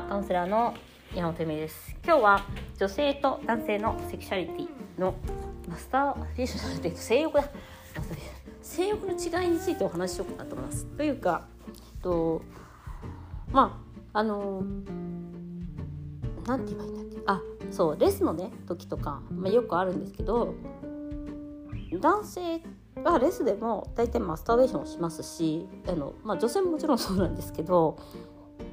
[0.00, 0.74] カウンセラーの
[1.14, 2.44] 山本美です今日は
[2.78, 5.14] 女性と男性のセクシャリティの
[5.68, 7.44] マスターフィッシュて性欲だ
[8.60, 11.46] 性欲の違いについてお話ししようかなと思いますというか
[12.02, 12.42] と
[13.52, 13.80] ま
[14.12, 14.64] ああの
[16.44, 17.40] なんて言えばいいんだっけあ
[17.70, 20.56] そうレスのね時とか、まあ、よくあるんですけど
[22.00, 22.60] 男性
[23.04, 27.96] はレスでも大体マスターベーションをしますしあの、まあ、女性ももちろんそうなんですけど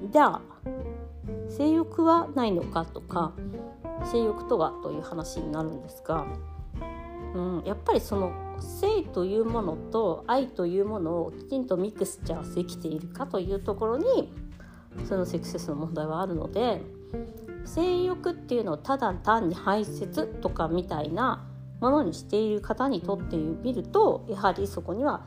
[0.09, 0.41] じゃあ
[1.57, 3.33] 性欲はないのかとか
[4.11, 6.25] 性欲とはという話になるんですが、
[7.35, 14.33] うん、やっぱりその性というものと愛というものをきちんとミクスチャーできているかというところに
[15.07, 16.81] そのセクセスの問題はあるので
[17.65, 21.47] 性欲っていうのをただ単に排泄とかみたいな
[21.79, 25.25] ものにしている方にとってみるとやはりそこには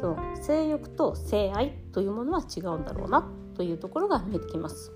[0.00, 4.92] その性欲と性愛というものは違うんだろうなというところが見えてきます。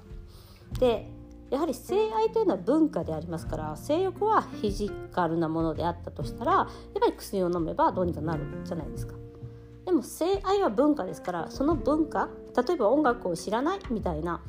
[0.79, 1.11] で
[1.51, 6.67] やはり性愛というのは文化でありますから性欲はフィジカルなものであったとしたらやっ
[7.01, 9.15] ぱり薬を飲めばどうにかなるじゃないですか。
[9.85, 14.43] でも性愛は文化ですからその文化例えば音楽を知らないみたいな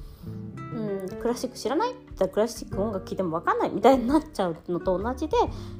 [0.73, 5.37] うんクラシック知らないってクラシック音楽聴いても分かんないみたいになっちゃうのと同じで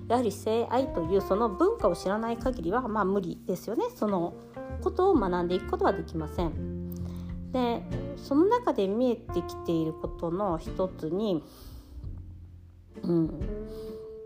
[0.08, 4.36] やはり性愛というその文化を知らない限りはまあ無理ですよねその
[4.82, 6.77] ことを学んでいくことはできません。
[7.58, 7.82] で
[8.18, 11.44] その中で見えてきていることの一つに、
[13.02, 13.32] うん、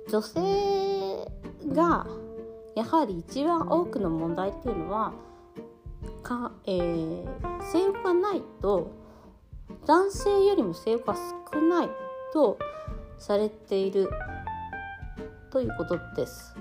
[0.10, 1.32] 女性
[1.70, 2.06] が
[2.76, 5.14] やはり一番多くの問題っていうのは
[6.24, 8.92] か、えー、性欲がないと
[9.86, 11.16] 男性よりも性欲が
[11.54, 11.90] 少ない
[12.34, 12.60] と
[13.18, 14.10] されている
[15.52, 16.54] ということです。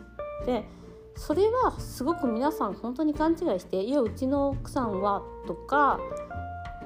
[0.46, 0.64] で
[1.16, 5.98] それはすごく皆さん本当に勘違いして「いやうちの奥さんは」とか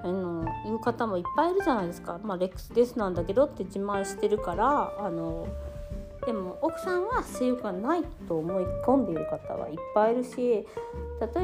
[0.04, 5.48] あのいう方もいっぱいいるじゃないですか、まあ、レックスデスなんだけどって自慢してるからあの
[6.26, 10.66] でも奥さんは性欲がないと思い込んでいる方はいっぱいいるし例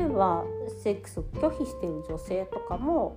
[0.02, 0.44] えば
[0.82, 3.16] セックスを拒否してる女性とかも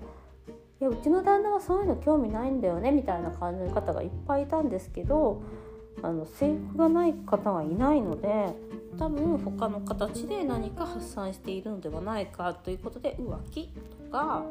[0.80, 5.44] いやうちの旦那はそういうの興味ないんだよねみたいな感じの方がいっぱいいたんですけど
[6.02, 8.54] あの性欲がない方がいないので
[8.98, 14.44] 多分他の形で何か発散しているのではないかということで浮気とか、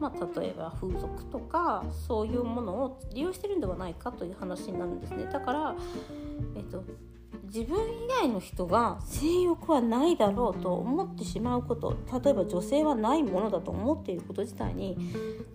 [0.00, 5.26] まあ、例えば風俗とかそういうものを利用してるんではないかという話になるんですね。
[5.30, 5.74] だから、
[6.56, 6.82] えっと、
[7.44, 14.96] 自分以外の人が性欲はないだろうと思ってしまうこと例えば女性はないものだと思っていること自体に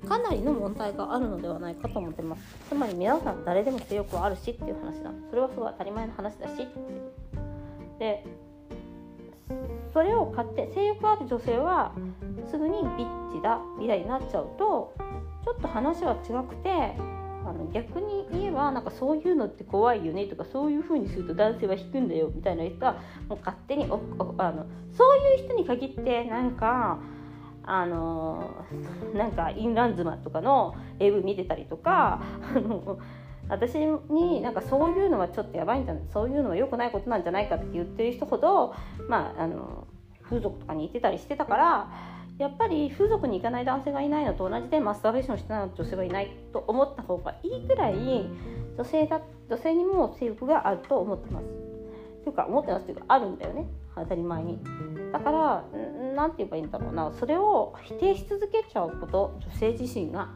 [0.08, 2.42] かなりの問題があるのではないかと思ってます。
[2.70, 5.12] つまり皆さん誰でも性欲はあるしっていう話だ。
[5.30, 6.68] それはすごい当たり前の話だし
[7.98, 8.24] で
[9.96, 11.94] それを買って性欲ある女性は
[12.52, 14.94] すぐにビッチだみたいになっちゃうと
[15.46, 22.98] ちょっと話は違くてあの逆に言えばなんかそういうのって怖いよねとかそういう風にすると男性は引くんだよみたいな人は
[23.30, 27.00] もう勝手にあのそういう人に限ってなんか
[27.64, 28.66] あの
[29.14, 32.22] なんかインラン妻とかのエブ見てたりとか
[32.54, 33.00] あの
[33.50, 33.76] 私
[34.10, 38.74] になんかそういうのはちょっとやばいんじゃないそういうのは良くないことなんじゃないかって言ってる人ほど、
[39.08, 39.88] まあ、あの
[40.24, 41.90] 風俗とかに行ってたりしてたから
[42.38, 47.94] やっぱり風俗に行かない男性がいないのと同じでマスターベーションしてない女性はいないと思った方がいいぐらい
[48.78, 51.46] 女性だ女性にも性欲があると思ってます。
[52.26, 54.60] というか思ってますというかあるんだよね当たり前に。
[55.14, 55.64] だから
[56.16, 60.30] 何て言えばいいんだろうなそれを否定し続けちゃうこと女性自身が。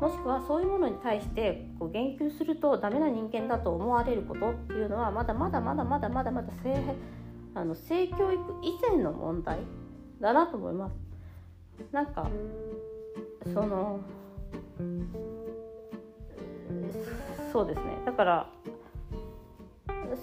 [0.00, 6.82] もしくはそういうものに対してこう言及するとダメな人間だと思われることっていうのはまだまだまだまだまだまだ性
[7.54, 9.58] あの性教育以前の問題
[10.20, 10.94] だなと思います。
[11.92, 12.28] なんか
[13.44, 14.00] その
[17.52, 18.50] そうですねだから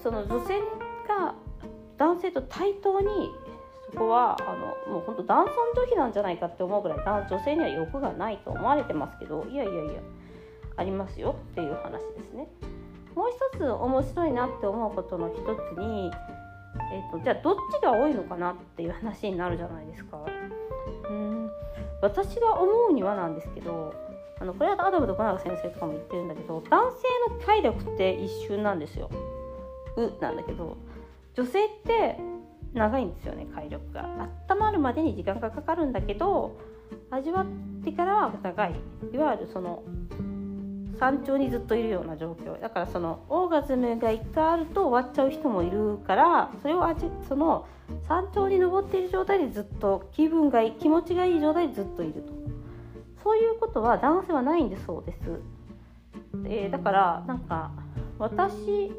[0.04, 0.60] その女性
[1.08, 1.36] が
[1.98, 3.32] 男性と対等に
[3.92, 4.56] そこはあ
[4.88, 9.94] のもう本当男尊女卑なんじゃないかって思うぐらい女性には欲がないと思われてますけどいやいやいや
[10.76, 12.48] ありますよっていう話ですね。
[13.16, 16.12] もう一つ面白いなって思うことの一つに、
[16.94, 20.24] えーと、じゃあどっちが多いのかなっていう話になるじゃないですか。
[21.10, 21.50] うん
[22.00, 23.92] 私が思うにはなんですけど
[24.40, 29.10] あのこれはアダムと小永先生とかも言ってるんだけど男性の体力って一瞬なんですよ。
[29.96, 30.78] うなんだけど
[31.34, 32.18] 女性って
[32.78, 34.30] 長いんですよね体力が。
[34.50, 36.58] 温まるまでに時間がかかるんだけど
[37.12, 38.76] 味わってからは長い
[39.14, 39.84] いわゆるその
[41.00, 42.60] 山頂にずっといるような状況。
[42.60, 47.68] だからそのオーガズムが1回あると終わっちゃう人もいるからそれを味その
[48.08, 52.34] 山頂に登っている状態でずっと気分がいい気持ちがいい状態でずっといると。
[53.24, 55.40] そういうことは男性はないんでそうです。
[56.46, 57.72] えー、だからなんか
[58.20, 58.92] 私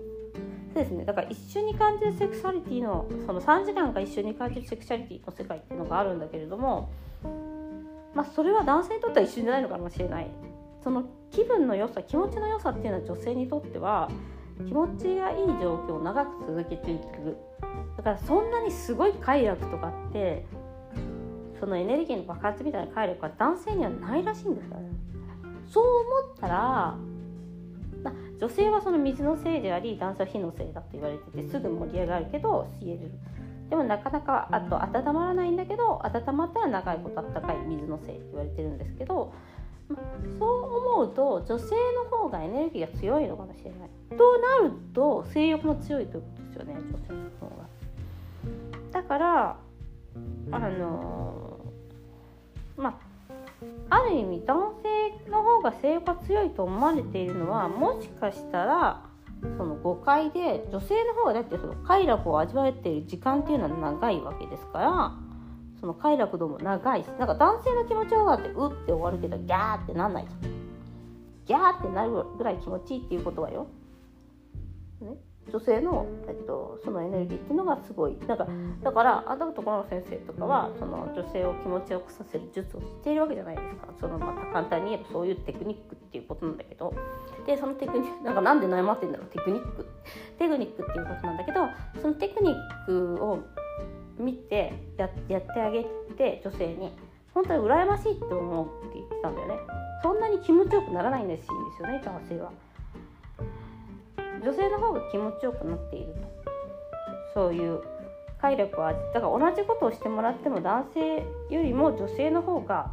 [0.74, 1.04] そうですね。
[1.04, 6.90] だから一緒に感じるセクシャリティのその3時間が一緒に感じるセクシャリティの世界っていうのがあるんだけれども
[8.14, 10.30] まあそれは男性にとっては一緒じゃないのかもしれない。
[10.82, 14.08] その気分の良さ気持ちの良さっていうのは女性にとっては
[14.66, 17.36] 気持ちがいい状況を長く続けていく。
[17.96, 20.46] だからそんなにすごい快楽とかって
[21.58, 24.90] そのエネルギーの爆発みたいな快楽は男性にはないらしいんですよね。
[25.66, 26.96] そう思ったら
[28.40, 33.10] 女性はその水のせいであり男性は火のせいだと言われててすぐ盛り上がるけど冷える。
[33.68, 39.34] でもなかなかあと温まらないんだけど温まったら長いことあったかい水のせいって言われてるんですけど
[40.38, 41.74] そう思うと女性
[42.10, 43.90] の方がエネルギーが強いのかもしれない。
[44.16, 47.68] となると性欲も強いということですよね女性の方が。
[48.92, 49.56] だから
[50.50, 51.58] あの
[52.76, 52.98] ま
[53.90, 54.87] あある意味男性
[55.58, 59.04] 方が性欲が強いと思われているのはもしかしたら
[59.56, 65.12] その誤解で女性の方がだってその快楽を味わえている時間っていうのは長いわけですから
[65.80, 70.58] その快楽度も長いしなんか男性の気持ちよがってうって終わるけどギャーってなんないじゃん。
[71.48, 73.68] ギャーってなるぐらい気持ちいいっていうことはよ、
[75.00, 75.16] ね、
[75.50, 78.16] 女性の、えっと、そのエネルギーっていうのがすごい。
[78.26, 78.46] なんか
[78.82, 83.88] だからあるところの先生とかはその女性を気持ちよくさせる術を知っているわけじゃないですか。
[84.00, 86.94] そのまた簡単に言えばそういうテクニックっていうことなんだけど。
[87.46, 89.26] でそのテクニックなんかなんで悩まってんだろう。
[89.28, 89.86] テクニック。
[90.38, 91.60] テクニックっていうことなんだけど
[92.00, 93.38] そのテクニックを
[94.18, 95.86] 見てややってあげ
[96.16, 96.92] て女性に
[97.32, 99.54] 本当に羨ましいって思うって言ってたんだよね。
[100.02, 102.52] そんなに気持ちよくならないんですいいんですよね男性は。
[104.42, 106.48] 女性の方が気持ちよくなっていると。
[107.34, 107.80] そういう
[108.40, 111.16] 快楽はだから同じことをしてもらっても男性
[111.50, 112.92] よりも女性の方が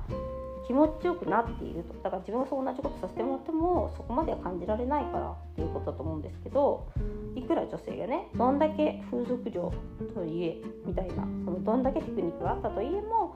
[0.68, 1.94] 気持ちよくなっていると。
[2.03, 6.88] だから自分がそう同じことさせてもらってもそこまでは感じられないからっていうことだと思うんですけど
[7.36, 9.71] いくら女性がねどんだけ風俗嬢
[10.15, 11.13] といえみたいな
[11.45, 13.36] そのどんだけテクニックがあったといえも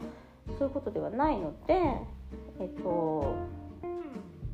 [0.58, 1.76] そういうことではないので
[2.60, 3.36] えっと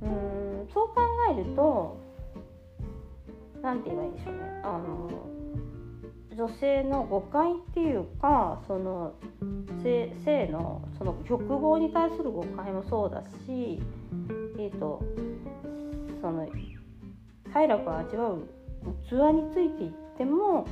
[0.02, 0.96] うんそう考
[1.32, 2.05] えると
[3.66, 5.10] 何て言えばいいんでしょうねあの
[6.38, 9.14] 女性の誤解っていうかその
[9.82, 13.82] 性性のその欲望に対する誤解もそうだし、
[14.60, 15.02] えーと、
[16.22, 16.48] その
[17.54, 18.48] 快楽を味わう
[19.10, 20.68] 器についていっても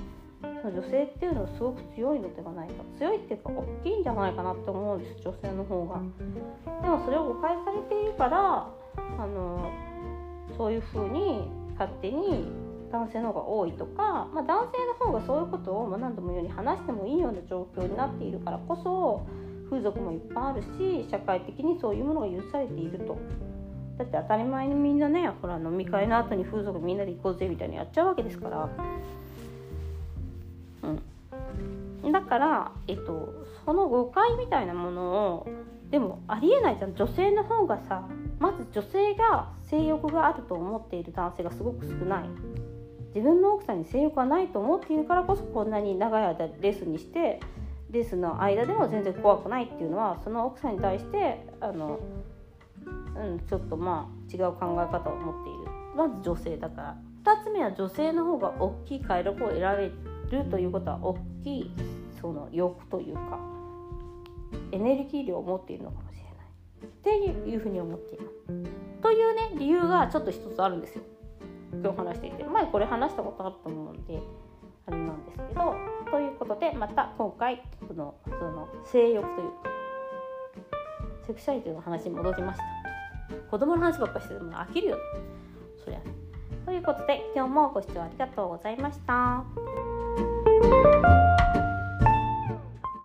[0.61, 6.01] その女性っていうのはすごく強いのではないか強いっていうか大きいんじゃないかなって思うんです女性の方が。
[6.81, 8.69] でもそれを誤解されているから
[9.17, 9.71] あの
[10.57, 11.47] そういうふうに
[11.79, 12.62] 勝手に
[12.93, 19.25] 男性の方が多いとか、まあ、男性の方がそういうことを、ま何度も言うように話してもいいような状況になっているからこそ
[19.69, 23.17] 風俗もいっぱいあるし社会的にそういうものが許されていると。
[23.97, 28.69] だって当たり前にみんなねほら飲み会の後に風俗みんなで行こうぜみたいにやっちゃうわけですから。
[32.03, 33.33] うん、だから、えっと、
[33.65, 35.01] その誤解みたいなもの
[35.35, 35.47] を
[35.89, 38.07] でもありえないじゃん女性の方がさ
[38.39, 42.23] まず女性が性欲があると思っている男性がすごく少ない
[43.15, 47.39] 自分の奥さんに性欲がないと思っているからこそこんなに長い間レースにして
[47.91, 51.99] レースの間でも全然怖くないっていうのはその奥さんに対してあの、
[52.85, 52.89] う
[53.35, 59.91] ん、ちょっとまあ違う考え方を持っているまず女性だから2つ目は女性の方が大きい快楽を得られ
[60.31, 61.71] るということは大きい
[62.19, 63.39] その欲というか
[64.71, 68.33] エネルギー量を持っているのかもしれないっていうふうに思っています。
[69.01, 71.03] というね理由がちょっと一つあるんですよ。
[71.81, 74.19] 今日話していて前これ話したことあると思うんで
[74.87, 75.75] あれなんですけど
[76.11, 79.73] ということでまた今回そのその性欲というか
[81.25, 82.65] セクシャリティの話に戻りました。
[83.49, 84.97] 子供の話ばっかしてても飽きるよ
[85.83, 85.99] そりゃ。
[86.65, 89.43] ということで今日もご視聴ありがとうございました。